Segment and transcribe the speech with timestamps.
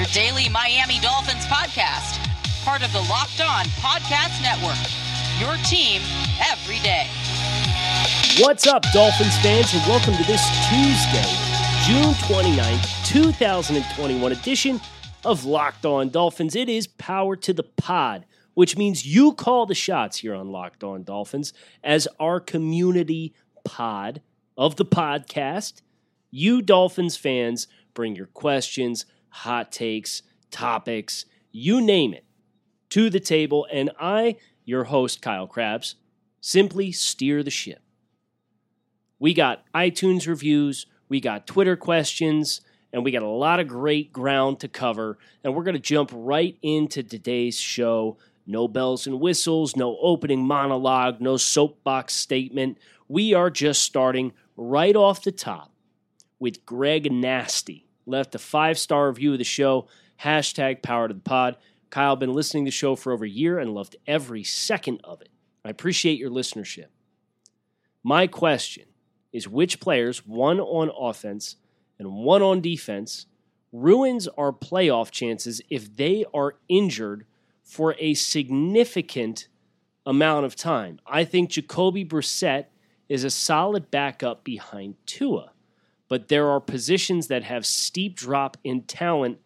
[0.00, 2.24] your daily Miami Dolphins podcast,
[2.64, 4.78] part of the Locked On Podcast Network.
[5.38, 6.00] Your team
[6.50, 7.06] every day.
[8.38, 10.40] What's up, Dolphins fans, and welcome to this
[10.70, 11.30] Tuesday,
[11.84, 14.80] June 29th, 2021 edition
[15.26, 16.56] of Locked On Dolphins.
[16.56, 20.82] It is power to the pod, which means you call the shots here on Locked
[20.82, 21.52] On Dolphins
[21.84, 24.22] as our community pod
[24.56, 25.82] of the podcast.
[26.30, 32.24] You Dolphins fans bring your questions, hot takes, topics, you name it,
[32.90, 35.96] to the table, and I, your host, Kyle Crabbs,
[36.40, 37.80] simply steer the ship.
[39.18, 42.60] We got iTunes reviews, we got Twitter questions,
[42.92, 45.18] and we got a lot of great ground to cover.
[45.44, 48.18] And we're going to jump right into today's show.
[48.46, 52.78] No bells and whistles, no opening monologue, no soapbox statement.
[53.06, 55.72] We are just starting right off the top
[56.38, 57.86] with Greg Nasty.
[58.10, 59.86] Left a five star review of the show.
[60.20, 61.56] Hashtag power to the pod.
[61.90, 65.20] Kyle, been listening to the show for over a year and loved every second of
[65.20, 65.28] it.
[65.64, 66.86] I appreciate your listenership.
[68.02, 68.86] My question
[69.32, 71.56] is which players, one on offense
[71.98, 73.26] and one on defense,
[73.72, 77.26] ruins our playoff chances if they are injured
[77.62, 79.46] for a significant
[80.04, 80.98] amount of time.
[81.06, 82.66] I think Jacoby Brissett
[83.08, 85.52] is a solid backup behind Tua,
[86.10, 89.38] but there are positions that have steep drop in talent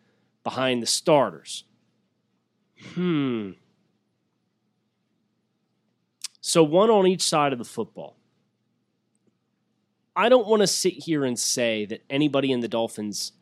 [0.43, 1.65] behind the starters.
[2.95, 3.51] Hmm.
[6.41, 8.17] So one on each side of the football.
[10.17, 13.33] I don't want to sit here and say that anybody in the Dolphins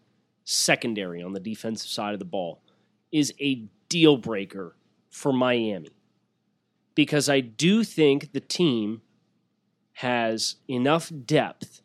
[0.44, 2.61] secondary on the defensive side of the ball
[3.12, 4.75] is a deal breaker
[5.11, 5.91] for Miami
[6.94, 9.03] because I do think the team
[9.94, 11.81] has enough depth.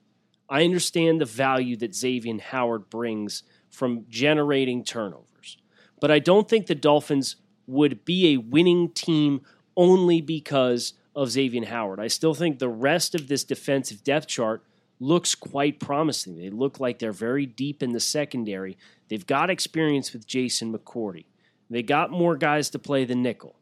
[0.49, 5.57] I understand the value that Xavier Howard brings from generating turnovers,
[5.99, 7.35] but I don't think the Dolphins
[7.67, 9.41] would be a winning team
[9.75, 11.99] only because of Xavier Howard.
[11.99, 14.63] I still think the rest of this defensive depth chart
[14.99, 16.37] looks quite promising.
[16.37, 18.77] They look like they're very deep in the secondary.
[19.09, 21.25] They've got experience with Jason McCourty.
[21.69, 23.55] They got more guys to play the nickel.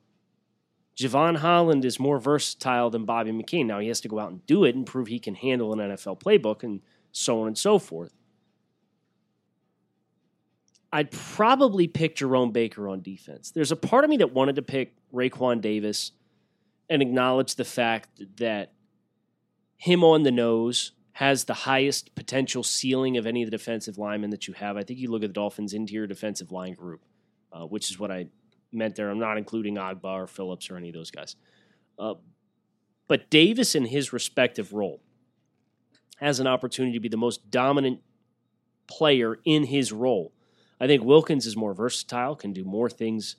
[0.97, 3.66] Jevon Holland is more versatile than Bobby McCain.
[3.66, 5.79] Now he has to go out and do it and prove he can handle an
[5.79, 8.13] NFL playbook and so on and so forth.
[10.94, 13.51] I'd probably pick Jerome Baker on defense.
[13.51, 16.13] There's a part of me that wanted to pick Raekwon Davis
[16.89, 18.72] and acknowledge the fact that
[19.75, 24.29] him on the nose has the highest potential ceiling of any of the defensive linemen
[24.29, 24.78] that you have.
[24.78, 27.03] I think you look at the Dolphins' interior defensive line group,
[27.51, 28.28] uh, which is what I
[28.75, 29.09] meant there.
[29.09, 31.36] I'm not including Ogbah or Phillips or any of those guys.
[31.97, 32.16] Uh,
[33.08, 35.02] but Davis, in his respective role,
[36.18, 38.02] has an opportunity to be the most dominant
[38.88, 40.34] player in his role.
[40.80, 43.38] I think Wilkins is more versatile, can do more things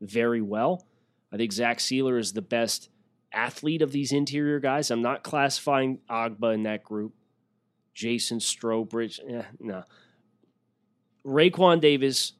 [0.00, 0.86] very well.
[1.32, 2.88] I think Zach Sieler is the best
[3.32, 4.90] athlete of these interior guys.
[4.90, 7.14] I'm not classifying Ogbah in that group.
[7.94, 9.82] Jason Strowbridge, eh, no.
[11.26, 12.32] Raekwon Davis,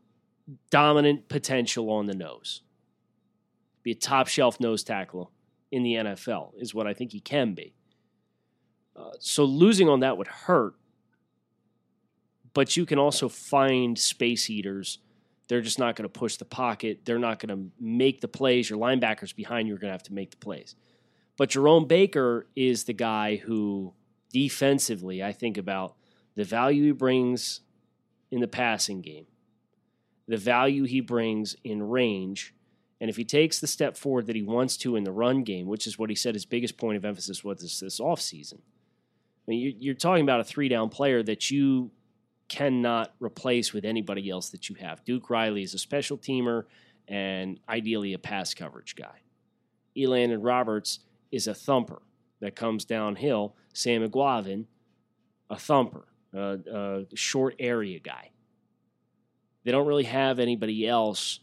[0.70, 2.62] dominant potential on the nose.
[3.82, 5.32] Be a top shelf nose tackle
[5.70, 7.74] in the NFL, is what I think he can be.
[8.96, 10.74] Uh, so losing on that would hurt,
[12.54, 14.98] but you can also find space eaters.
[15.48, 17.00] They're just not going to push the pocket.
[17.04, 18.68] They're not going to make the plays.
[18.68, 20.74] Your linebackers behind you are going to have to make the plays.
[21.36, 23.94] But Jerome Baker is the guy who
[24.32, 25.94] defensively, I think about
[26.34, 27.60] the value he brings
[28.30, 29.26] in the passing game,
[30.28, 32.54] the value he brings in range,
[33.00, 35.66] and if he takes the step forward that he wants to in the run game,
[35.66, 38.58] which is what he said his biggest point of emphasis was this, this offseason.
[38.58, 41.90] I mean, you're talking about a three down player that you
[42.48, 45.04] cannot replace with anybody else that you have.
[45.04, 46.64] Duke Riley is a special teamer
[47.06, 49.22] and ideally a pass coverage guy.
[49.96, 51.00] Elandon Roberts
[51.32, 52.02] is a thumper
[52.40, 53.56] that comes downhill.
[53.72, 54.66] Sam Eguavoen,
[55.48, 56.58] a thumper, a,
[57.10, 58.30] a short area guy.
[59.68, 61.40] They don't really have anybody else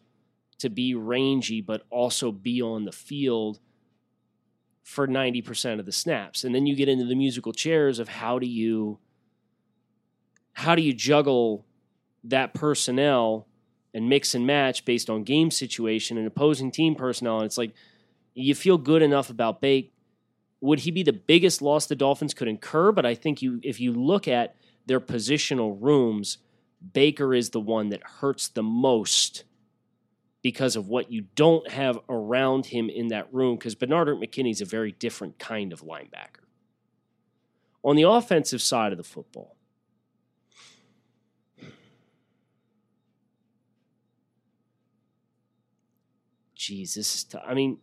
[0.57, 3.59] to be rangy, but also be on the field
[4.81, 6.43] for 90% of the snaps.
[6.43, 8.97] And then you get into the musical chairs of how do you
[10.53, 11.67] how do you juggle
[12.23, 13.45] that personnel
[13.93, 17.37] and mix and match based on game situation and opposing team personnel.
[17.37, 17.75] And it's like
[18.33, 19.93] you feel good enough about Bake.
[20.61, 22.91] Would he be the biggest loss the Dolphins could incur?
[22.91, 24.55] But I think you, if you look at
[24.87, 26.39] their positional rooms,
[26.93, 29.43] Baker is the one that hurts the most
[30.41, 33.55] because of what you don't have around him in that room.
[33.55, 36.43] Because Benardrick McKinney is a very different kind of linebacker.
[37.83, 39.55] On the offensive side of the football,
[46.53, 47.79] Jesus, I mean,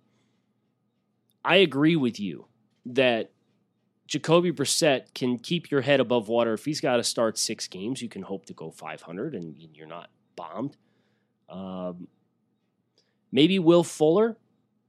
[1.45, 2.47] I agree with you
[2.87, 3.31] that
[4.13, 6.53] Jacoby Brissett can keep your head above water.
[6.53, 9.87] If he's got to start six games, you can hope to go 500 and you're
[9.87, 10.77] not bombed.
[11.49, 12.09] Um,
[13.33, 14.37] maybe Will Fuller,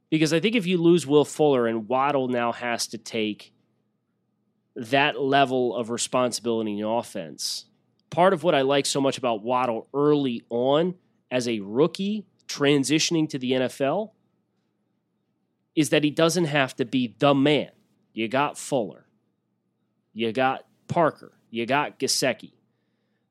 [0.10, 3.54] because I think if you lose Will Fuller and Waddle now has to take
[4.76, 7.68] that level of responsibility in offense,
[8.10, 10.96] part of what I like so much about Waddle early on
[11.32, 14.12] as a rookie transitioning to the NFL
[15.78, 17.70] is that he doesn't have to be the man.
[18.12, 19.03] You got Fuller,
[20.14, 22.54] you got Parker, you got Gesicki.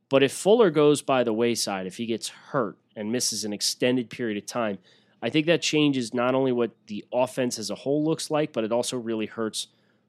[0.09, 4.11] But if Fuller goes by the wayside, if he gets hurt and misses an extended
[4.11, 4.79] period of time,
[5.23, 8.65] I think that changes not only what the offense as a whole looks like, but
[8.65, 9.69] it also really hurts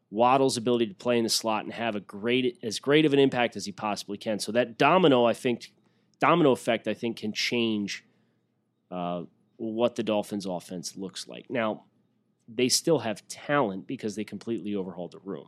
[0.09, 3.19] Waddle's ability to play in the slot and have a great as great of an
[3.19, 4.39] impact as he possibly can.
[4.39, 5.71] So that domino, I think,
[6.19, 8.03] domino effect, I think, can change
[8.91, 9.23] uh,
[9.57, 11.49] what the Dolphins' offense looks like.
[11.49, 11.85] Now,
[12.47, 15.47] they still have talent because they completely overhauled the room.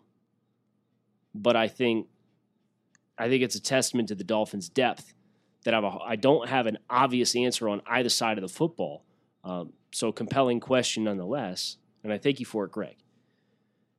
[1.36, 2.08] But I think
[3.18, 5.14] I think it's a testament to the Dolphins' depth
[5.64, 9.04] that I, a, I don't have an obvious answer on either side of the football.
[9.44, 12.98] Um, so compelling question nonetheless, and I thank you for it, Greg.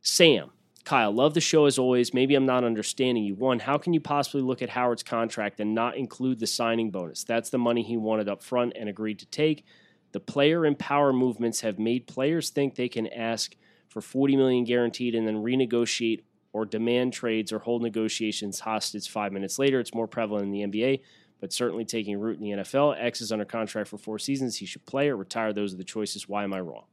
[0.03, 0.50] Sam,
[0.85, 2.15] Kyle, love the show as always.
[2.15, 3.35] Maybe I'm not understanding you.
[3.35, 7.25] One, how can you possibly look at Howard's contract and not include the signing bonus?
[7.25, 9.65] That's the money he wanted up front and agreed to take.
[10.12, 13.56] The player and power movements have made players think they can ask
[13.89, 16.23] for 40 million guaranteed and then renegotiate
[16.56, 19.79] or demand trades or hold negotiations hostage five minutes later.
[19.79, 21.03] It's more prevalent in the NBA,
[21.38, 22.97] but certainly taking root in the NFL.
[22.99, 24.56] X is under contract for four seasons.
[24.56, 25.53] He should play or retire.
[25.53, 26.26] Those are the choices.
[26.26, 26.85] Why am I wrong?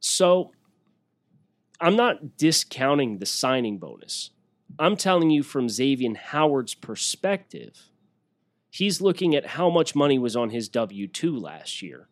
[0.00, 0.50] So
[1.80, 4.30] I'm not discounting the signing bonus.
[4.76, 7.90] I'm telling you from Xavier Howard's perspective
[8.70, 12.08] he's looking at how much money was on his W 2 last year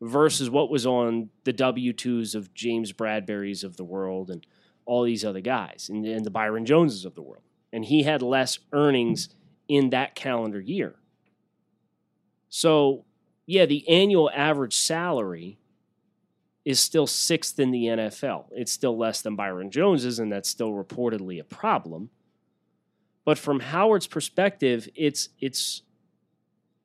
[0.00, 4.46] versus what was on the W 2s of James Bradberry's of the world and
[4.86, 7.42] all these other guys and, and, the Byron Joneses of the world.
[7.72, 9.30] And he had less earnings
[9.66, 10.96] in that calendar year.
[12.50, 13.04] So,
[13.46, 15.58] yeah, the annual average salary
[16.64, 18.46] is still sixth in the NFL.
[18.52, 22.10] It's still less than Byron Jones's, and that's still reportedly a problem.
[23.24, 25.82] But from Howard's perspective, it's it's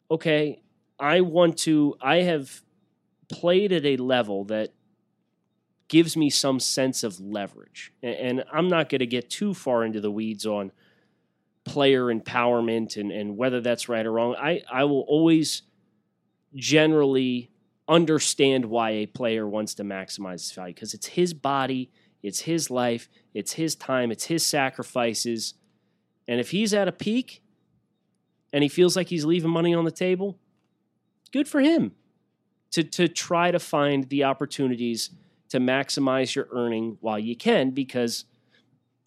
[0.10, 0.62] okay.
[1.00, 1.96] I want to.
[2.02, 2.62] I have
[3.30, 4.74] played at a level that
[5.88, 10.02] gives me some sense of leverage, and I'm not going to get too far into
[10.02, 10.72] the weeds on
[11.64, 14.36] player empowerment and, and whether that's right or wrong.
[14.36, 15.64] I, I will always
[16.56, 17.52] generally
[17.88, 21.92] understand why a player wants to maximize his value because it's his body,
[22.24, 25.56] it's his life, it's his time, it's his sacrifices.
[26.28, 27.42] And if he's at a peak
[28.54, 30.38] and he feels like he's leaving money on the table,
[31.32, 31.94] good for him
[32.72, 35.12] to, to try to find the opportunities
[35.50, 38.26] to maximize your earning while you can because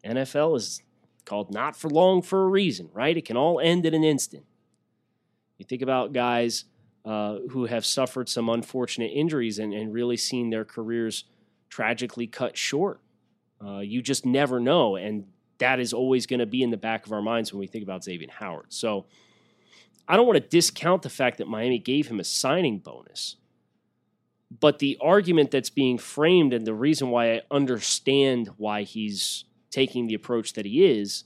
[0.04, 0.82] NFL is
[1.24, 3.16] called not for long for a reason, right?
[3.16, 4.44] It can all end in an instant.
[5.58, 6.64] You think about guys
[7.04, 11.24] uh, who have suffered some unfortunate injuries and, and really seen their careers
[11.68, 13.00] tragically cut short.
[13.64, 14.96] Uh, you just never know.
[14.96, 15.26] And
[15.58, 17.84] that is always going to be in the back of our minds when we think
[17.84, 18.66] about Xavier Howard.
[18.70, 19.06] So
[20.08, 23.36] I don't want to discount the fact that Miami gave him a signing bonus.
[24.60, 30.06] But the argument that's being framed and the reason why I understand why he's taking
[30.06, 31.24] the approach that he is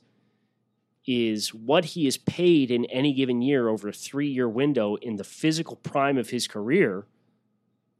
[1.07, 5.17] is what he is paid in any given year over a three year window in
[5.17, 7.07] the physical prime of his career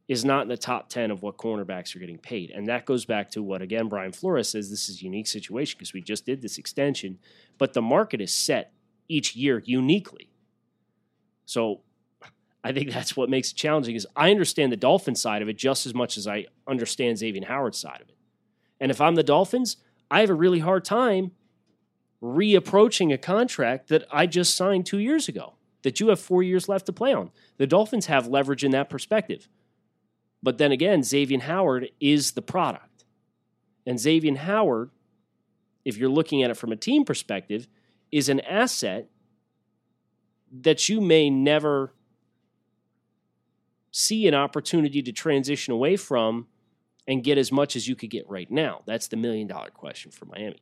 [0.07, 2.49] is not in the top 10 of what cornerbacks are getting paid.
[2.51, 5.75] And that goes back to what, again, Brian Flores says this is a unique situation
[5.77, 7.19] because we just did this extension,
[7.57, 8.71] but the market is set
[9.09, 10.29] each year uniquely.
[11.45, 11.81] So
[12.63, 15.57] I think that's what makes it challenging is I understand the Dolphin side of it
[15.57, 18.17] just as much as I understand Xavier Howard's side of it.
[18.79, 19.77] And if I'm the Dolphins,
[20.09, 21.31] I have a really hard time
[22.21, 26.67] reapproaching a contract that I just signed two years ago that you have four years
[26.67, 27.31] left to play on.
[27.57, 29.47] The Dolphins have leverage in that perspective.
[30.41, 33.05] But then again, Xavier Howard is the product.
[33.85, 34.91] And Xavier Howard,
[35.85, 37.67] if you're looking at it from a team perspective,
[38.11, 39.09] is an asset
[40.61, 41.93] that you may never
[43.97, 46.45] see an opportunity to transition away from
[47.07, 48.81] and get as much as you could get right now?
[48.85, 50.61] That's the million dollar question for Miami.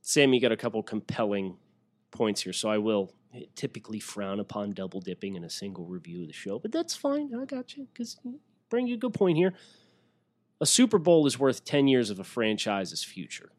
[0.00, 1.58] Sam, you got a couple compelling
[2.10, 3.12] points here, so I will
[3.54, 7.34] typically frown upon double dipping in a single review of the show, but that's fine.
[7.34, 8.16] I got you because
[8.70, 9.52] bring you a good point here.
[10.60, 13.50] A Super Bowl is worth 10 years of a franchise's future.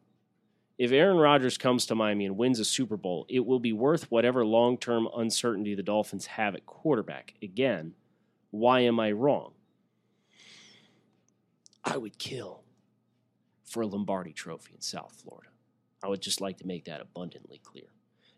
[0.78, 4.10] If Aaron Rodgers comes to Miami and wins a Super Bowl, it will be worth
[4.12, 7.34] whatever long term uncertainty the Dolphins have at quarterback.
[7.42, 7.94] Again,
[8.50, 9.52] why am I wrong?
[11.84, 12.62] I would kill
[13.64, 15.50] for a Lombardi trophy in South Florida.
[16.02, 17.88] I would just like to make that abundantly clear.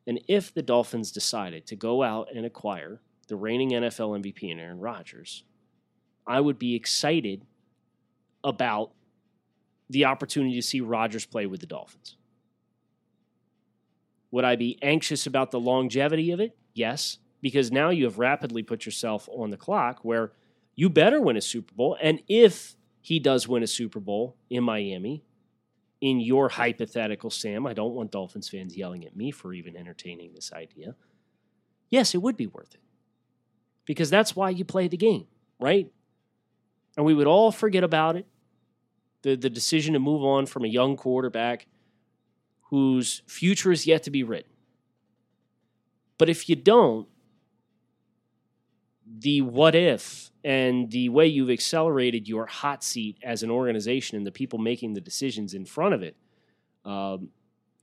[0.06, 4.59] And if the Dolphins decided to go out and acquire the reigning NFL MVP and
[4.59, 5.44] Aaron Rodgers,
[6.26, 7.44] I would be excited
[8.42, 8.92] about
[9.90, 12.16] the opportunity to see Rodgers play with the Dolphins.
[14.30, 16.56] Would I be anxious about the longevity of it?
[16.75, 20.32] Yes, because now you have rapidly put yourself on the clock where
[20.75, 21.96] you better win a Super Bowl.
[22.00, 25.25] And if he does win a Super Bowl in Miami,
[26.00, 30.32] in your hypothetical, Sam, I don't want Dolphins fans yelling at me for even entertaining
[30.34, 30.94] this idea.
[31.90, 32.80] Yes, it would be worth it
[33.84, 35.26] because that's why you play the game,
[35.58, 35.90] right?
[36.96, 38.26] And we would all forget about it.
[39.22, 41.66] The, the decision to move on from a young quarterback
[42.71, 44.50] whose future is yet to be written.
[46.19, 47.09] But if you don't,
[49.19, 54.27] the what if and the way you've accelerated your hot seat as an organization and
[54.27, 56.17] the people making the decisions in front of it,
[56.85, 57.31] um,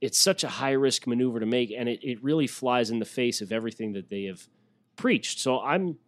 [0.00, 3.04] it's such a high risk maneuver to make, and it, it really flies in the
[3.04, 4.48] face of everything that they have
[4.96, 5.38] preached.
[5.38, 5.98] So I'm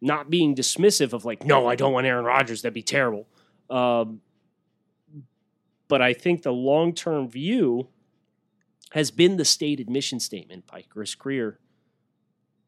[0.00, 2.62] not being dismissive of like, no, I don't want Aaron Rodgers.
[2.62, 3.26] That'd be terrible.
[3.70, 4.20] Um,
[5.88, 7.88] but I think the long term view
[8.92, 11.58] has been the stated mission statement by Chris Grier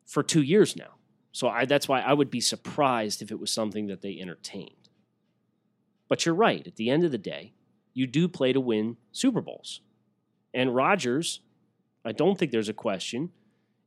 [0.06, 0.96] for two years now.
[1.32, 4.88] So I, that's why I would be surprised if it was something that they entertained.
[6.08, 6.66] But you're right.
[6.66, 7.52] At the end of the day,
[7.92, 9.80] you do play to win Super Bowls.
[10.54, 11.40] And Rodgers,
[12.04, 13.30] I don't think there's a question,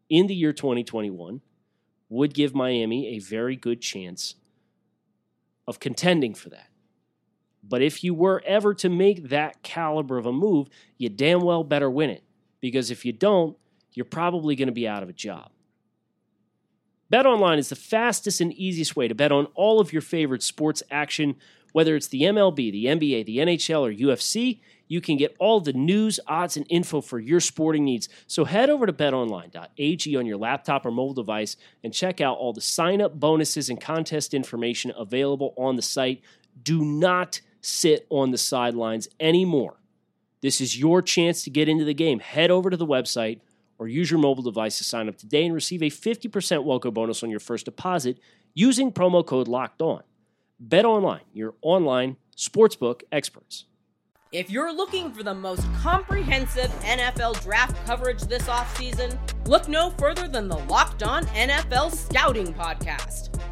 [0.09, 1.41] in the year 2021
[2.09, 4.35] would give Miami a very good chance
[5.65, 6.67] of contending for that.
[7.63, 11.63] But if you were ever to make that caliber of a move, you damn well
[11.63, 12.23] better win it.
[12.59, 13.57] Because if you don't,
[13.93, 15.51] you're probably going to be out of a job.
[17.11, 20.81] BetOnline is the fastest and easiest way to bet on all of your favorite sports
[20.89, 21.35] action,
[21.73, 24.61] whether it's the MLB, the NBA, the NHL, or UFC.
[24.87, 28.07] You can get all the news, odds, and info for your sporting needs.
[28.27, 32.53] So head over to betonline.ag on your laptop or mobile device and check out all
[32.53, 36.21] the sign up bonuses and contest information available on the site.
[36.63, 39.77] Do not sit on the sidelines anymore.
[40.41, 42.19] This is your chance to get into the game.
[42.19, 43.39] Head over to the website
[43.77, 47.23] or use your mobile device to sign up today and receive a 50% welcome bonus
[47.23, 48.19] on your first deposit
[48.53, 50.03] using promo code locked on.
[50.59, 53.65] Bet online, your online sportsbook experts.
[54.31, 60.27] If you're looking for the most comprehensive NFL draft coverage this offseason, look no further
[60.27, 63.50] than the Locked On NFL Scouting Podcast.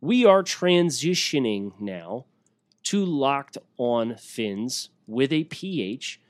[0.00, 2.26] We are transitioning now
[2.84, 6.20] to Locked On Phins with a PH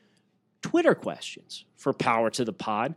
[0.63, 2.95] Twitter questions for Power to the Pod.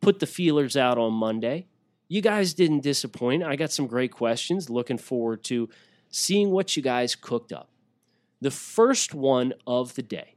[0.00, 1.66] Put the feelers out on Monday
[2.08, 3.42] you guys didn't disappoint.
[3.42, 4.70] I got some great questions.
[4.70, 5.68] Looking forward to
[6.10, 7.70] seeing what you guys cooked up.
[8.40, 10.34] The first one of the day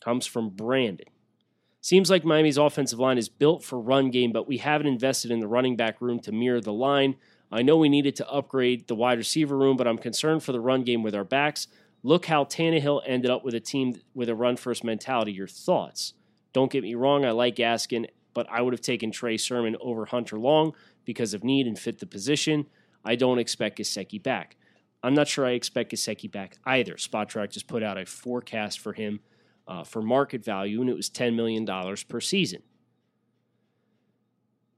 [0.00, 1.08] comes from Brandon.
[1.80, 5.40] Seems like Miami's offensive line is built for run game, but we haven't invested in
[5.40, 7.16] the running back room to mirror the line.
[7.50, 10.60] I know we needed to upgrade the wide receiver room, but I'm concerned for the
[10.60, 11.68] run game with our backs.
[12.02, 15.32] Look how Tannehill ended up with a team with a run first mentality.
[15.32, 16.14] Your thoughts?
[16.52, 20.04] Don't get me wrong, I like Gaskin but I would have taken Trey Sermon over
[20.04, 20.74] Hunter Long
[21.06, 22.66] because of need and fit the position.
[23.02, 24.56] I don't expect Gesicki back.
[25.02, 26.96] I'm not sure I expect Gesicki back either.
[26.96, 29.20] Spotrac just put out a forecast for him
[29.66, 31.66] uh, for market value, and it was $10 million
[32.10, 32.60] per season.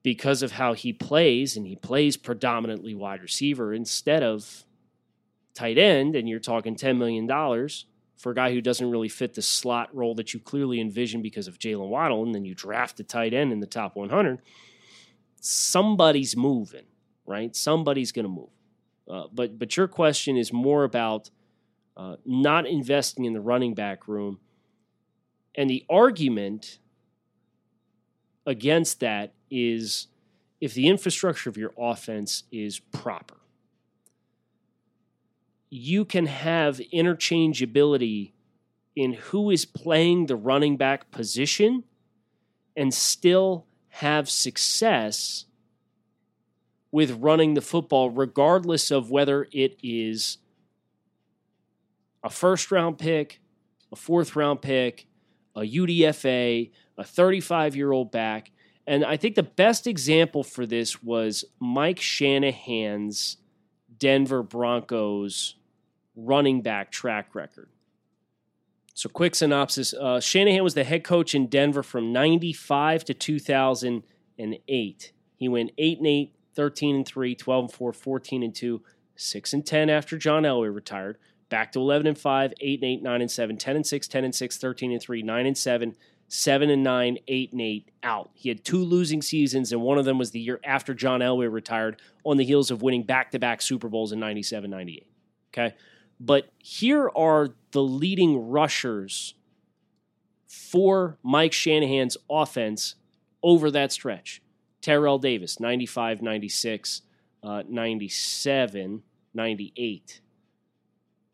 [0.02, 4.64] Because of how he plays, and he plays predominantly wide receiver instead of
[5.54, 7.26] tight end, and you're talking $10 million,
[8.16, 11.46] for a guy who doesn't really fit the slot role that you clearly envision because
[11.46, 14.40] of Jaylen Waddle, and then you draft a tight end in the top 100,
[15.40, 16.86] somebody's moving,
[17.26, 17.54] right?
[17.54, 18.50] Somebody's going to move.
[19.08, 21.30] Uh, but but your question is more about
[21.96, 24.38] uh, not investing in the running back room,
[25.54, 26.78] and the argument
[28.44, 30.08] against that is
[30.60, 33.36] if the infrastructure of your offense is proper,
[35.70, 38.32] you can have interchangeability
[38.96, 41.84] in who is playing the running back position
[42.76, 45.44] and still have success
[46.90, 50.38] with running the football, regardless of whether it is
[52.24, 53.40] a first round pick,
[53.92, 55.06] a fourth round pick,
[55.54, 58.50] a UDFA, a 35 year old back.
[58.88, 63.36] And I think the best example for this was Mike Shanahan's
[63.98, 65.56] Denver Broncos
[66.16, 67.68] running back track record.
[68.94, 75.12] So, quick synopsis uh, Shanahan was the head coach in Denver from 95 to 2008.
[75.36, 78.82] He went 8 and 8, 13 and 3, 12 and 4, 14 and 2,
[79.16, 81.18] 6 and 10 after John Elway retired.
[81.50, 84.24] Back to 11 and 5, 8 and 8, 9 and 7, 10 and 6, 10
[84.24, 85.94] and 6, 13 and 3, 9 and 7,
[86.28, 88.30] 7 and 9, 8 and 8 out.
[88.34, 91.50] He had two losing seasons, and one of them was the year after John Elway
[91.50, 95.06] retired on the heels of winning back to back Super Bowls in 97 98.
[95.52, 95.74] Okay.
[96.20, 99.34] But here are the leading rushers
[100.46, 102.96] for Mike Shanahan's offense
[103.42, 104.42] over that stretch.
[104.80, 107.02] Terrell Davis, 95, 96,
[107.42, 109.02] uh, 97,
[109.34, 110.20] 98.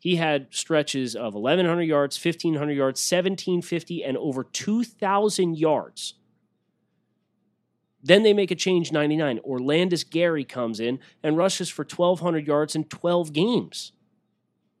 [0.05, 6.13] He had stretches of 1,100 yards, 1,500 yards, 1,750, and over 2,000 yards.
[8.03, 9.39] Then they make a change 99.
[9.39, 13.93] Olandis Gary comes in and rushes for 1,200 yards in 12 games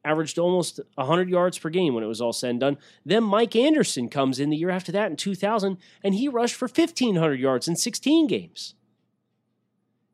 [0.03, 2.77] averaged almost 100 yards per game when it was all said and done.
[3.03, 6.67] Then Mike Anderson comes in the year after that in 2000, and he rushed for
[6.67, 8.75] 1,500 yards in 16 games.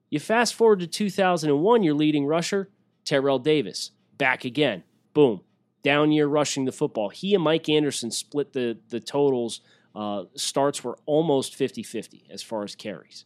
[0.09, 2.69] You fast forward to 2001, your leading rusher,
[3.03, 4.83] Terrell Davis, back again.
[5.13, 5.41] Boom.
[5.83, 7.09] Down year rushing the football.
[7.09, 9.61] He and Mike Anderson split the, the totals.
[9.95, 13.25] Uh, starts were almost 50 50 as far as carries.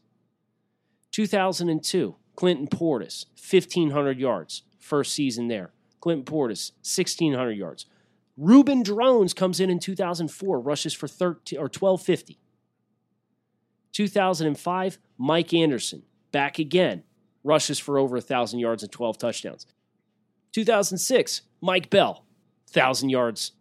[1.11, 5.71] 2002, Clinton Portis, 1,500 yards, first season there.
[6.01, 7.85] Clinton Portis, 1,600 yards.
[8.37, 12.39] Reuben Droughns comes in in 2004, rushes for 13 or 1250.
[13.93, 17.03] 2005, Mike Anderson, back again,
[17.43, 19.65] rushes for over 1,000 yards and 12 touchdowns.
[20.55, 22.23] 2006, Mike Bell,
[22.71, 23.51] 1,000 yards.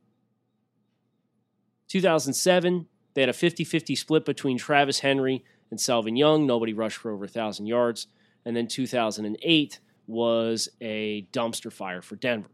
[1.89, 6.47] 2007, they had a 50 50 split between Travis Henry and Selvin Young.
[6.47, 8.07] Nobody rushed for over 1,000 yards.
[8.45, 12.51] And then 2008, was a dumpster fire for Denver.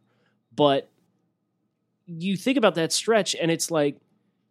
[0.57, 0.89] But
[2.07, 3.99] you think about that stretch, and it's like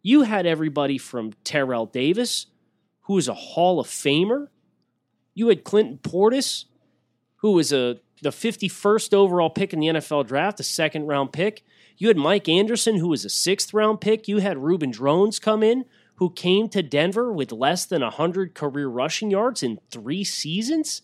[0.02, 2.46] you had everybody from Terrell Davis,
[3.02, 4.48] who is a Hall of Famer.
[5.34, 6.66] You had Clinton Portis,
[7.38, 11.64] who was a the 51st overall pick in the NFL draft, a second round pick.
[11.96, 14.28] You had Mike Anderson, who was a sixth round pick.
[14.28, 15.84] You had Reuben Droughns come in,
[16.16, 21.02] who came to Denver with less than 100 career rushing yards in three seasons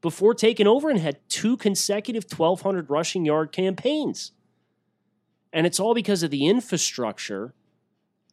[0.00, 4.32] before taking over and had two consecutive 1,200 rushing yard campaigns.
[5.52, 7.54] And it's all because of the infrastructure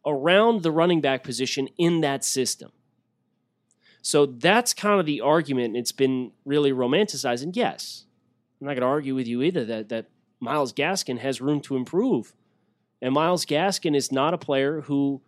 [0.04, 2.70] around the running back position in that system.
[4.02, 5.76] So that's kind of the argument.
[5.76, 7.42] It's been really romanticized.
[7.42, 8.04] And yes,
[8.60, 10.06] I'm not going to argue with you either that, that
[10.40, 12.34] Myles Gaskin has room to improve.
[13.02, 15.20] And Myles Gaskin is not a player who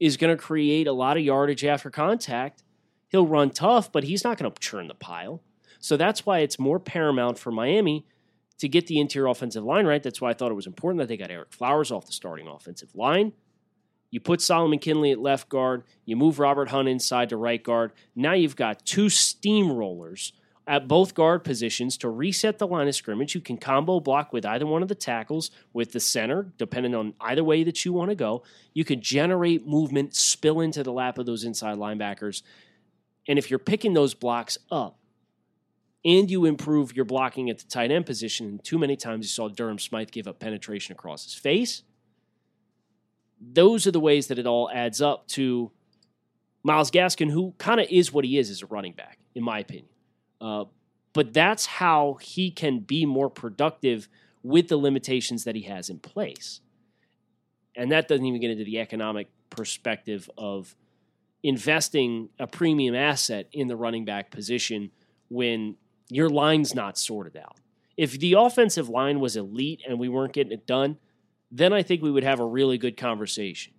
[0.00, 2.62] is going to create a lot of yardage after contact.
[3.08, 5.42] He'll run tough, but he's not going to churn the pile.
[5.78, 8.06] So that's why it's more paramount for Miami
[8.58, 10.02] to get the interior offensive line right.
[10.02, 12.48] That's why I thought it was important that they got Ereck Flowers off the starting
[12.48, 13.32] offensive line.
[14.10, 15.84] You put Solomon Kindley at left guard.
[16.04, 17.92] You move Robert Hunt inside to right guard.
[18.14, 20.32] Now you've got two steamrollers
[20.66, 23.34] at both guard positions to reset the line of scrimmage.
[23.34, 27.14] You can combo block with either one of the tackles, with the center, depending on
[27.20, 28.42] either way that you want to go.
[28.72, 32.42] You can generate movement, spill into the lap of those inside linebackers.
[33.26, 34.98] And if you're picking those blocks up,
[36.04, 38.46] and you improve your blocking at the tight end position.
[38.46, 41.82] And too many times you saw Durham Smythe give up penetration across his face.
[43.40, 45.70] Those are the ways that it all adds up to
[46.62, 49.58] Myles Gaskin, who kind of is what he is as a running back, in my
[49.58, 49.91] opinion.
[50.42, 50.64] Uh,
[51.12, 54.08] but that's how he can be more productive
[54.42, 56.60] with the limitations that he has in place.
[57.76, 60.74] And that doesn't even get into the economic perspective of
[61.42, 64.90] investing a premium asset in the running back position
[65.28, 65.76] when
[66.08, 67.56] your line's not sorted out.
[67.96, 70.98] If the offensive line was elite and we weren't getting it done,
[71.50, 73.74] then I think we would have a really good conversation.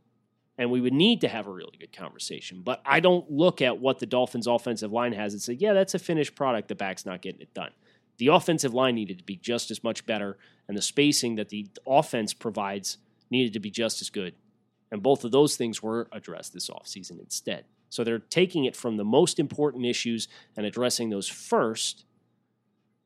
[0.58, 2.62] And we would need to have a really good conversation.
[2.64, 5.96] But I don't look at what the Dolphins' offensive line has and say, yeah, that's
[5.96, 6.68] a finished product.
[6.68, 7.72] The back's not getting it done.
[8.18, 10.38] The offensive line needed to be just as much better,
[10.68, 13.00] and the spacing that the offense provides
[13.32, 14.36] needed to be just as good.
[14.92, 17.66] And both of those things were addressed this offseason instead.
[17.90, 22.06] So they're taking it from the most important issues and addressing those first,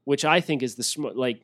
[0.04, 1.42] which I think is the smart, like,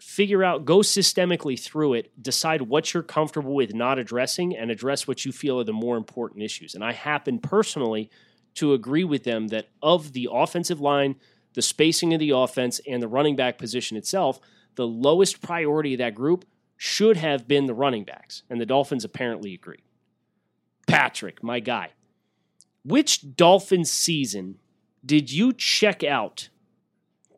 [0.00, 5.06] figure out, go systemically through it, decide what you're comfortable with not addressing, and address
[5.06, 6.74] what you feel are the more important issues.
[6.74, 8.10] And I happen personally
[8.54, 11.16] to agree with them that of the offensive line,
[11.54, 14.40] the spacing of the offense, and the running back position itself,
[14.76, 16.44] the lowest priority of that group
[16.76, 18.42] should have been the running backs.
[18.50, 19.84] And the Dolphins apparently agree.
[20.86, 21.90] Patrick, my guy,
[22.84, 24.56] which Dolphins season
[25.04, 26.48] did you check out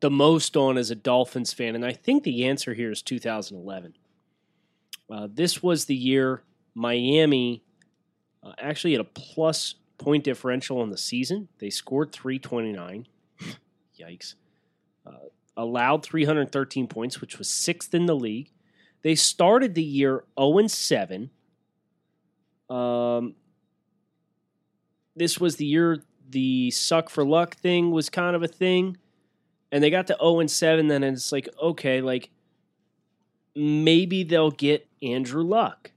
[0.00, 1.74] the most on as a Dolphins fan?
[1.74, 3.94] And I think the answer here is 2011.
[5.11, 6.42] Uh, this was the year
[6.74, 7.62] Miami
[8.42, 11.48] uh, actually had a plus point differential in the season.
[11.59, 13.06] They scored 329.
[13.98, 14.35] Yikes.
[15.06, 15.12] Uh,
[15.56, 18.50] allowed 313 points, which was sixth in the league.
[19.02, 21.30] They started the year 0 7.
[22.68, 23.35] Um,
[25.14, 28.96] this was the year the suck for luck thing was kind of a thing.
[29.72, 32.31] And they got to 0 and 7, then it's like, okay, like
[33.55, 35.90] maybe they'll get Andrew Luck.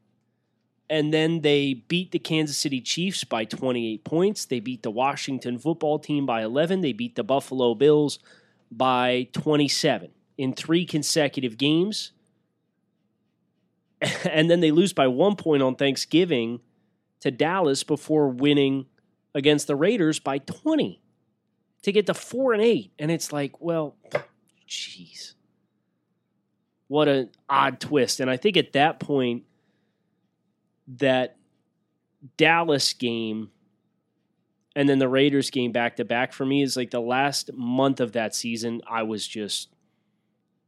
[0.90, 4.46] And then they beat the Kansas City Chiefs by 28 points.
[4.46, 6.82] They beat the Washington football team by 11.
[6.82, 8.18] They beat the Buffalo Bills
[8.72, 12.12] by 27 in three consecutive games.
[14.24, 16.62] and then they lose by one point on Thanksgiving
[17.20, 18.88] to Dallas before winning
[19.36, 21.02] against the Raiders by 20
[21.84, 23.96] to get to 4 and 8 and it's like well
[24.68, 25.34] jeez
[26.88, 29.44] what an odd twist and i think at that point
[30.88, 31.38] that
[32.38, 33.52] Dallas game
[34.76, 38.00] and then the Raiders game back to back for me is like the last month
[38.00, 39.70] of that season I was just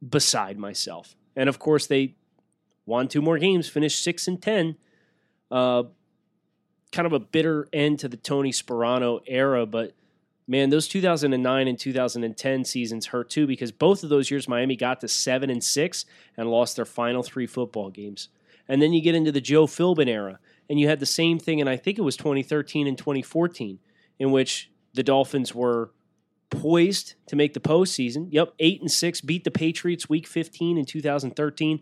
[0.07, 1.15] beside myself.
[1.35, 2.15] And of course they
[2.85, 4.75] won two more games, finished 6 and 10.
[5.49, 5.83] Uh,
[6.91, 9.93] kind of a bitter end to the Tony Sparano era, but
[10.47, 14.99] man, those 2009 and 2010 seasons hurt too because both of those years Miami got
[15.01, 16.05] to 7 and 6
[16.37, 18.29] and lost their final 3 football games.
[18.67, 21.59] And then you get into the Joe Philbin era, and you had the same thing,
[21.59, 23.79] and I think it was 2013 and 2014,
[24.19, 25.91] in which the Dolphins were
[26.49, 28.27] poised to make the postseason.
[28.29, 31.81] Yep, eight and six, beat the Patriots week 15 in 2013.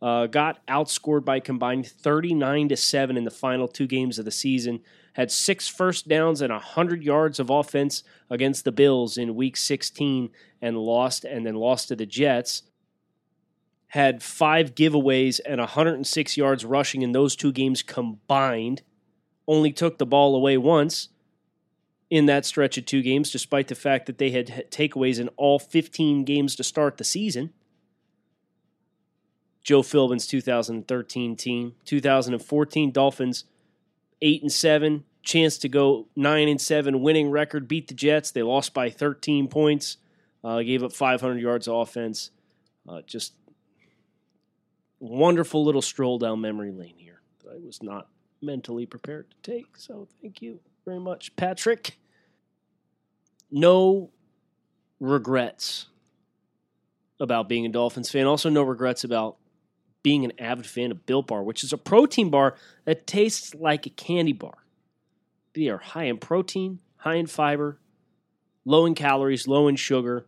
[0.00, 4.30] Uh, got outscored by combined 39 to 7 in the final two games of the
[4.30, 4.80] season.
[5.14, 10.30] Had six first downs and 100 yards of offense against the Bills in week 16
[10.60, 12.62] and lost, and then lost to the Jets
[13.92, 18.80] had five giveaways and 106 yards rushing in those two games combined.
[19.46, 21.10] Only took the ball away once
[22.08, 25.58] in that stretch of two games, despite the fact that they had takeaways in all
[25.58, 27.52] 15 games to start the season.
[29.62, 33.44] Joe Philbin's 2013 team, 2014 Dolphins,
[34.22, 38.30] eight and seven, chance to go nine and seven, winning record, beat the Jets.
[38.30, 39.98] They lost by 13 points,
[40.42, 42.30] uh, gave up 500 yards of offense.
[42.88, 43.34] Uh, just
[44.98, 48.08] wonderful little stroll down memory lane here that I was not
[48.40, 49.76] mentally prepared to take.
[49.76, 51.98] So thank you very much, Patrick.
[53.50, 54.10] No
[55.00, 55.86] regrets
[57.20, 58.26] about being a Dolphins fan.
[58.26, 59.36] Also, no regrets about
[60.02, 63.86] being an avid fan of Built Bar, which is a protein bar that tastes like
[63.86, 64.64] a candy bar.
[65.54, 67.78] They are high in protein, high in fiber,
[68.64, 70.26] low in calories, low in sugar.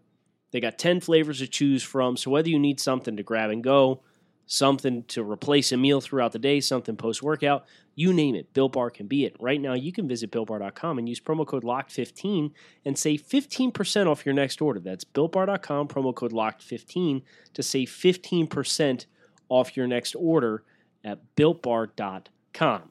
[0.51, 2.17] They got 10 flavors to choose from.
[2.17, 4.03] So, whether you need something to grab and go,
[4.47, 8.53] something to replace a meal throughout the day, something post workout, you name it.
[8.53, 9.37] Built Bar can be it.
[9.41, 12.53] Right now, you can visit BuiltBar.com and use promo code LOCKED15
[12.85, 14.81] and save 15% off your next order.
[14.81, 17.23] That's BuiltBar.com, promo code LOCKED15
[17.55, 19.07] to save 15%
[19.55, 20.62] off your next order
[21.05, 22.90] at BuiltBar.com.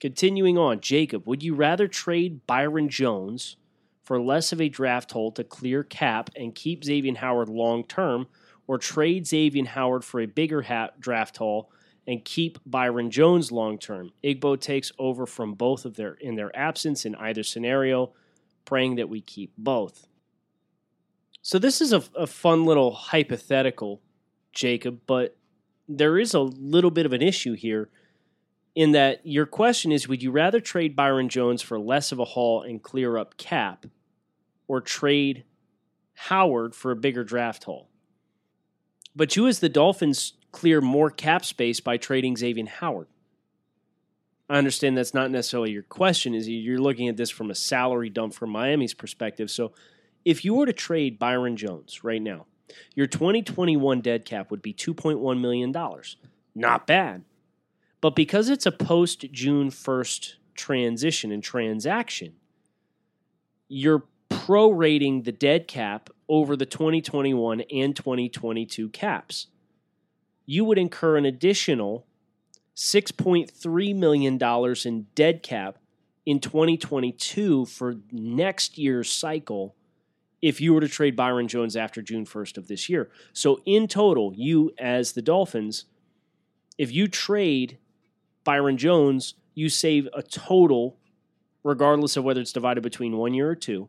[0.00, 3.56] Continuing on, Jacob, would you rather trade Byron Jones
[4.02, 8.26] for less of a draft hold to clear cap and keep Xavier Howard long term,
[8.66, 11.70] or trade Xavier Howard for a bigger ha- draft haul
[12.06, 14.10] and keep Byron Jones long term.
[14.24, 18.12] Igbo takes over from both of their in their absence in either scenario,
[18.64, 20.06] praying that we keep both.
[21.42, 24.00] So this is a, a fun little hypothetical,
[24.52, 25.36] Jacob, but
[25.88, 27.90] there is a little bit of an issue here
[28.74, 32.24] in that your question is would you rather trade Byron Jones for less of a
[32.24, 33.86] haul and clear up cap
[34.68, 35.44] or trade
[36.14, 37.88] Howard for a bigger draft haul?
[39.14, 43.08] But you, as the Dolphins, clear more cap space by trading Xavier Howard.
[44.48, 48.10] I understand that's not necessarily your question, is you're looking at this from a salary
[48.10, 49.50] dump from Miami's perspective.
[49.50, 49.72] So
[50.24, 52.46] if you were to trade Byron Jones right now,
[52.94, 55.74] your 2021 dead cap would be $2.1 million.
[56.54, 57.24] Not bad.
[58.00, 62.34] But because it's a post June 1st transition and transaction,
[63.68, 69.48] you're prorating the dead cap over the 2021 and 2022 caps.
[70.46, 72.06] You would incur an additional
[72.76, 74.38] $6.3 million
[74.84, 75.78] in dead cap
[76.24, 79.74] in 2022 for next year's cycle
[80.40, 83.10] if you were to trade Byron Jones after June 1st of this year.
[83.32, 85.84] So, in total, you as the Dolphins,
[86.78, 87.76] if you trade
[88.50, 90.98] Byron Jones, you save a total,
[91.62, 93.88] regardless of whether it's divided between one year or two,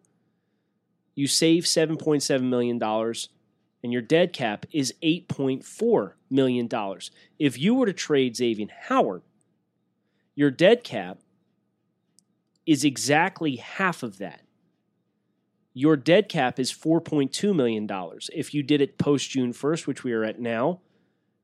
[1.16, 6.70] you save $7.7 million and your dead cap is $8.4 million.
[7.40, 9.24] If you were to trade Xavier Howard,
[10.36, 11.18] your dead cap
[12.68, 14.42] is exactly half of that.
[15.74, 17.90] Your dead cap is $4.2 million.
[18.32, 20.82] If you did it post June 1st, which we are at now,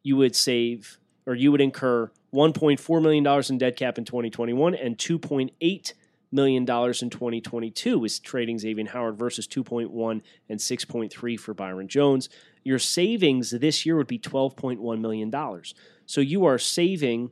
[0.04, 4.98] you would save or you would incur $1.4 million in dead cap in 2021 and
[4.98, 5.94] $2.8
[6.32, 6.66] million in
[7.10, 12.30] 2022 is trading Xavier Howard versus 2.1 and 6.3 for Byron Jones.
[12.64, 15.74] Your savings this year would be 12.1 million dollars.
[16.06, 17.32] So you are saving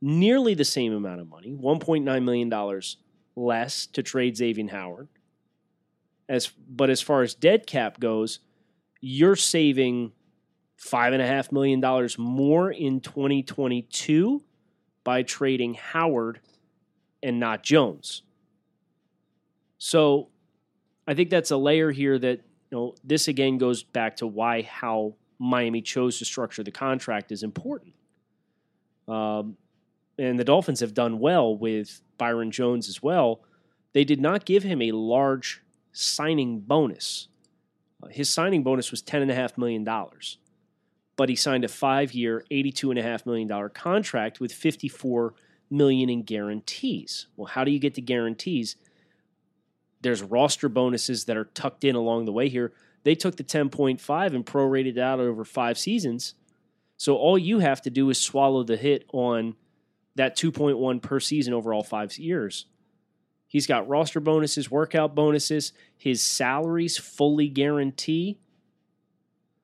[0.00, 2.96] nearly the same amount of money, 1.9 million dollars
[3.36, 5.08] less to trade Xavier Howard.
[6.28, 8.38] As but as far as dead cap goes,
[9.00, 10.12] you're saving
[10.76, 14.42] five and a half million dollars more in 2022
[15.04, 16.40] by trading Howard
[17.22, 18.22] and not Jones.
[19.78, 20.28] So
[21.06, 24.62] I think that's a layer here that you know this again goes back to why
[24.62, 27.94] how Miami chose to structure the contract is important.
[29.08, 29.56] Um,
[30.18, 33.40] and the Dolphins have done well with Byron Jones as well.
[33.92, 37.28] They did not give him a large signing bonus.
[38.02, 39.84] Uh, his signing bonus was $10.5 million,
[41.16, 45.34] but he signed a five year, $82.5 million contract with 54
[45.70, 47.26] million in guarantees.
[47.36, 48.76] Well, how do you get the guarantees?
[50.00, 52.72] There's roster bonuses that are tucked in along the way here.
[53.04, 56.34] They took the 10.5 and prorated out over five seasons.
[56.96, 59.56] So all you have to do is swallow the hit on
[60.14, 62.66] that 2.1 per season over all five years.
[63.48, 68.38] He's got roster bonuses, workout bonuses, his salaries fully guarantee.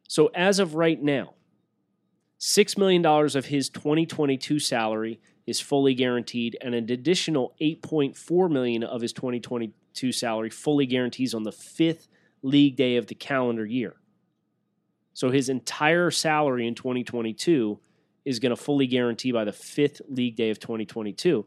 [0.08, 1.34] So as of right now,
[2.38, 9.00] $6 million of his 2022 salary is fully guaranteed and an additional 8.4 million of
[9.00, 12.06] his 2022 salary fully guarantees on the 5th
[12.42, 13.96] league day of the calendar year.
[15.14, 17.80] So his entire salary in 2022
[18.24, 21.46] is going to fully guarantee by the 5th league day of 2022.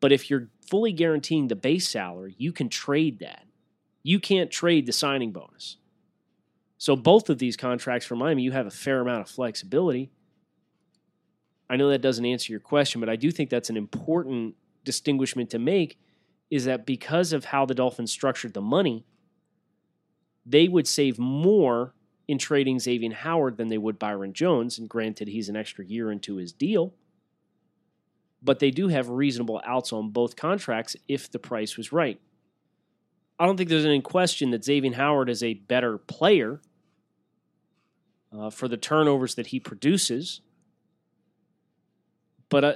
[0.00, 3.44] But if you're fully guaranteeing the base salary, you can trade that.
[4.02, 5.76] You can't trade the signing bonus.
[6.82, 10.10] So both of these contracts for Miami, you have a fair amount of flexibility.
[11.70, 15.50] I know that doesn't answer your question, but I do think that's an important distinguishment
[15.50, 15.96] to make
[16.50, 19.06] is that because of how the Dolphins structured the money,
[20.44, 21.94] they would save more
[22.26, 24.76] in trading Xavier Howard than they would Byron Jones.
[24.76, 26.94] And granted, he's an extra year into his deal.
[28.42, 32.20] But they do have reasonable outs on both contracts if the price was right.
[33.38, 36.60] I don't think there's any question that Xavier Howard is a better player
[38.36, 40.40] uh, for the turnovers that he produces.
[42.48, 42.74] But uh,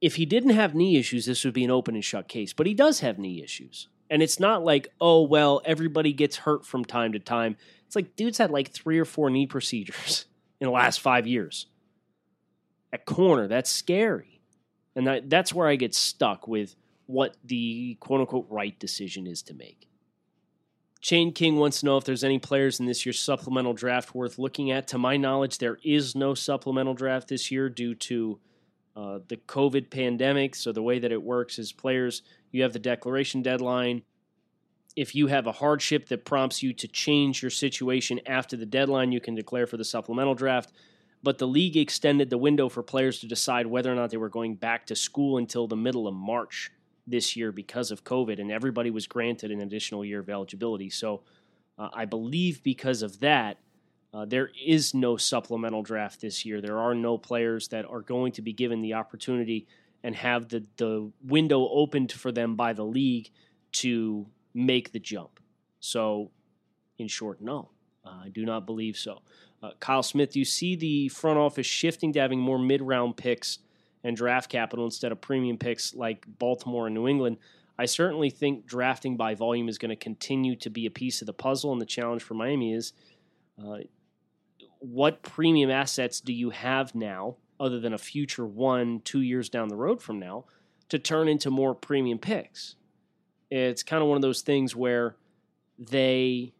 [0.00, 2.52] if he didn't have knee issues, this would be an open and shut case.
[2.52, 3.88] But he does have knee issues.
[4.10, 7.56] And it's not like, oh, well, everybody gets hurt from time to time.
[7.86, 10.26] It's like, dude's had like three or four knee procedures
[10.60, 11.66] in the last five years.
[12.92, 14.42] At corner, that's scary.
[14.94, 19.42] And that, that's where I get stuck with what the quote unquote right decision is
[19.44, 19.88] to make.
[21.02, 24.38] Chain King wants to know if there's any players in this year's supplemental draft worth
[24.38, 24.86] looking at.
[24.88, 28.38] To my knowledge, there is no supplemental draft this year due to
[28.94, 30.54] uh, the COVID pandemic.
[30.54, 34.02] So, the way that it works is players, you have the declaration deadline.
[34.94, 39.10] If you have a hardship that prompts you to change your situation after the deadline,
[39.10, 40.72] you can declare for the supplemental draft.
[41.24, 44.28] but the league extended the window for players to decide whether or not they were
[44.28, 46.72] going back to school until the middle of March
[47.06, 50.90] this year because of COVID, and everybody was granted an additional year of eligibility.
[50.90, 51.22] So
[51.78, 53.58] uh, I believe because of that,
[54.14, 56.60] uh, there is no supplemental draft this year.
[56.60, 59.66] There are no players that are going to be given the opportunity
[60.04, 63.30] and have the, the window opened for them by the league
[63.72, 65.40] to make the jump.
[65.80, 66.30] So,
[66.98, 67.70] in short, no,
[68.04, 69.22] uh, I do not believe so.
[69.62, 73.16] Uh, Kyle Smith, do you see the front office shifting to having more mid round
[73.16, 73.60] picks
[74.04, 77.38] and draft capital instead of premium picks like Baltimore and New England?
[77.78, 81.26] I certainly think drafting by volume is going to continue to be a piece of
[81.26, 82.92] the puzzle, and the challenge for Miami is
[83.62, 83.78] uh,
[84.78, 89.68] what premium assets do you have now, other than a future one, two years down
[89.68, 90.44] the road from now,
[90.88, 92.76] to turn into more premium picks?
[93.50, 95.16] It's kind of one of those things where
[95.78, 96.52] they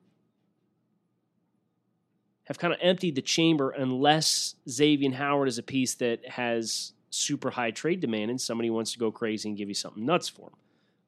[2.44, 7.50] have kind of emptied the chamber unless Xavier Howard is a piece that has super
[7.50, 10.50] high trade demand and somebody wants to go crazy and give you something nuts for
[10.50, 10.58] them.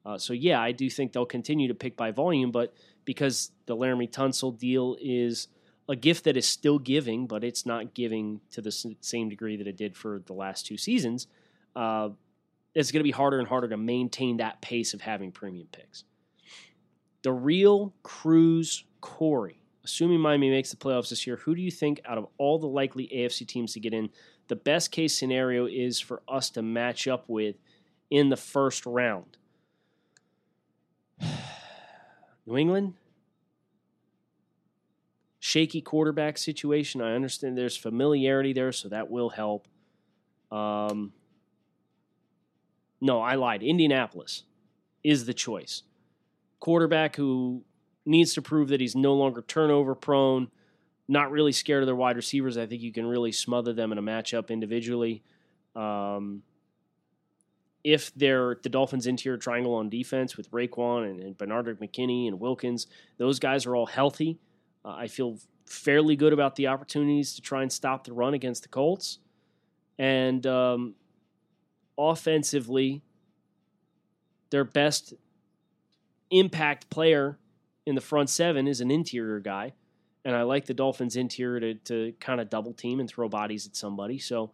[0.07, 3.75] Uh, so yeah, I do think they'll continue to pick by volume, but because the
[3.75, 5.49] Laremy Tunsil deal is
[5.89, 9.67] a gift that is still giving, but it's not giving to the same degree that
[9.67, 11.27] it did for the last two seasons.
[11.75, 12.11] Uh,
[12.75, 16.05] it's going to be harder and harder to maintain that pace of having premium picks.
[17.23, 22.01] The real Cruz Corey, assuming Miami makes the playoffs this year, who do you think
[22.05, 24.11] out of all the likely AFC teams to get in,
[24.49, 27.57] the best case scenario is for us to match up with
[28.11, 29.37] in the first round?
[32.47, 32.95] New England,
[35.39, 37.01] shaky quarterback situation.
[37.01, 39.69] I understand there's familiarity there, so that will help.
[40.51, 41.13] Um,
[43.01, 43.63] no, I lied.
[43.63, 44.45] Indianapolis
[45.03, 45.83] is the choice.
[46.61, 47.63] Quarterback who
[48.07, 50.51] needs to prove that he's no longer turnover prone,
[51.09, 52.57] not really scared of their wide receivers.
[52.57, 55.23] I think you can really smother them in a matchup individually.
[55.77, 56.43] Um,
[57.83, 62.41] if they're the Dolphins' interior triangle on defense with Raekwon and, and Benardrick McKinney and
[62.41, 62.87] Wilkins,
[63.19, 64.39] those guys are all healthy.
[64.85, 68.63] Uh, I feel fairly good about the opportunities to try and stop the run against
[68.63, 69.19] the Colts.
[69.99, 70.95] And um,
[71.99, 73.03] offensively,
[74.51, 75.15] their best
[76.31, 77.39] impact player
[77.87, 79.73] in the front seven is an interior guy.
[80.25, 83.67] And I like the Dolphins' interior to, to kind of double team and throw bodies
[83.67, 84.19] at somebody.
[84.19, 84.53] So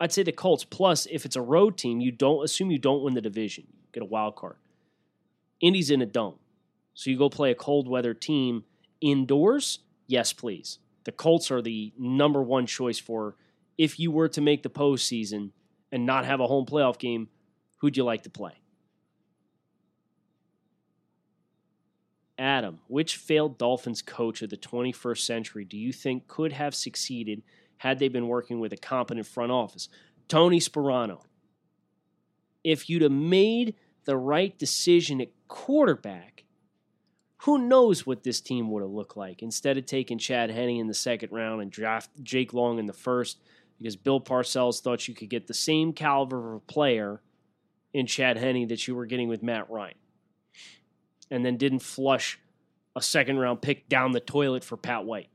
[0.00, 0.64] I'd say the Colts.
[0.64, 3.66] Plus, if it's a road team, you don't assume you don't win the division.
[3.92, 4.56] Get a wild card.
[5.60, 6.36] Indy's in a dome.
[6.94, 8.64] So you go play a cold weather team
[9.00, 9.80] indoors?
[10.06, 10.78] Yes, please.
[11.04, 13.36] The Colts are the number one choice for
[13.76, 15.50] if you were to make the postseason
[15.90, 17.28] and not have a home playoff game,
[17.76, 18.52] who'd you like to play?
[22.38, 27.42] Adam, which failed Dolphins coach of the 21st century do you think could have succeeded
[27.78, 29.88] had they been working with a competent front office.
[30.28, 31.22] Tony Sparano.
[32.62, 33.74] If you'd have made
[34.04, 36.44] the right decision at quarterback,
[37.42, 40.88] who knows what this team would have looked like instead of taking Chad Henne in
[40.88, 43.38] the second round and draft Jake Long in the first
[43.78, 47.22] because Bill Parcells thought you could get the same caliber of player
[47.94, 49.94] in Chad Henne that you were getting with Matt Ryan.
[51.30, 52.38] And then didn't flush
[52.96, 55.28] a second round pick down the toilet for Pat White.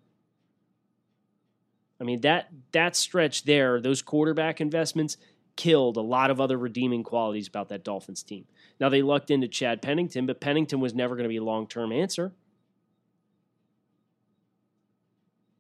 [2.01, 5.17] I mean that that stretch there, those quarterback investments
[5.56, 8.45] killed a lot of other redeeming qualities about that Dolphins team.
[8.79, 11.91] Now they lucked into Chad Pennington, but Pennington was never going to be a long-term
[11.91, 12.34] answer.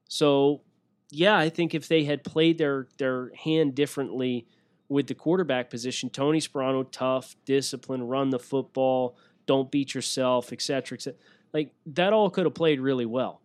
[0.09, 0.61] So,
[1.09, 4.47] yeah, I think if they had played their their hand differently
[4.89, 10.95] with the quarterback position, Tony Sparano, tough, discipline, run the football, don't beat yourself, etc.,
[10.95, 11.17] etc.
[11.53, 13.41] Like that all could have played really well.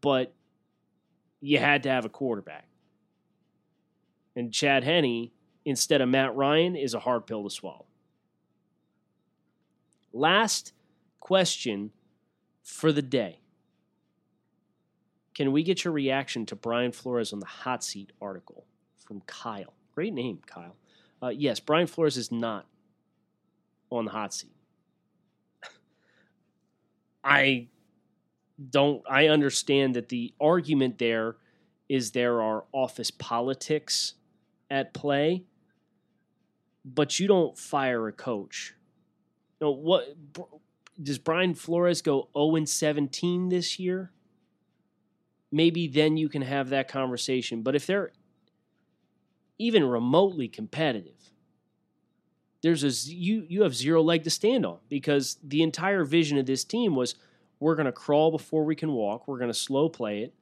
[0.00, 0.32] But
[1.40, 2.66] you had to have a quarterback.
[4.34, 5.30] And Chad Henne,
[5.64, 7.86] instead of Matt Ryan, is a hard pill to swallow.
[10.12, 10.72] Last
[11.20, 11.92] question
[12.62, 13.40] for the day.
[15.34, 18.64] Can we get your reaction to Brian Flores on the hot seat article
[19.06, 19.74] from Kyle?
[19.94, 20.76] Great name, Kyle.
[21.22, 22.66] Uh, yes, Brian Flores is not
[23.90, 24.52] on the hot seat.
[27.22, 27.68] I
[28.70, 31.36] don't I understand that the argument there
[31.88, 34.14] is there are office politics
[34.70, 35.44] at play,
[36.84, 38.74] but you don't fire a coach.
[39.60, 40.16] No, what
[41.02, 44.10] does Brian Flores go 0 and 17 this year?
[45.52, 47.62] Maybe then you can have that conversation.
[47.62, 48.12] But if they're
[49.58, 51.30] even remotely competitive,
[52.66, 56.46] there's a you you have zero leg to stand on because the entire vision of
[56.46, 57.14] this team was
[57.60, 59.28] we're going to crawl before we can walk.
[59.28, 60.34] We're going to slow play it.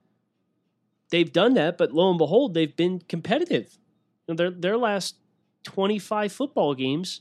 [1.11, 3.79] they've done that, but lo and behold, they've been competitive.
[4.27, 5.17] You know, their their last
[5.65, 7.21] 25 football games,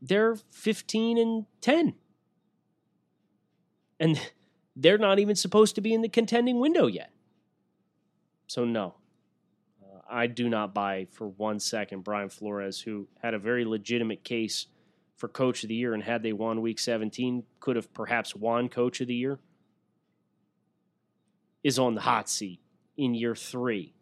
[0.00, 1.94] they're 15 and 10.
[3.98, 4.20] And
[4.76, 7.10] they're not even supposed to be in the contending window yet.
[8.46, 8.94] So, no,
[10.10, 14.66] I do not buy for one second Brian Flores, who had a very legitimate case
[15.16, 18.68] for coach of the year and had they won week 17, could have perhaps won
[18.68, 19.38] coach of the year,
[21.62, 22.60] is on the hot seat
[22.96, 23.94] in year three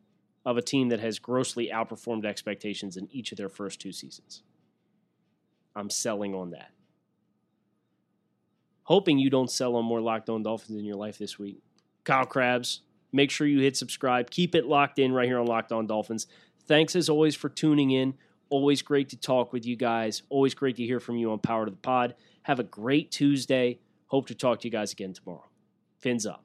[0.45, 4.43] of a team that has grossly outperformed expectations in each of their first two seasons.
[5.77, 6.73] I'm selling on that.
[8.85, 11.63] Hoping you don't sell on more locked on Dolphins in your life this week.
[12.05, 12.83] Kyle Crabbs,
[13.13, 14.31] make sure you hit subscribe.
[14.31, 16.27] Keep it locked in right here on Locked On Dolphins.
[16.67, 18.15] Thanks as always for tuning in.
[18.49, 20.23] Always great to talk with you guys.
[20.29, 22.15] Always great to hear from you on Power to the Pod.
[22.43, 23.79] Have a great Tuesday.
[24.09, 25.49] Hope to talk to you guys again tomorrow.
[26.01, 26.45] Fins up.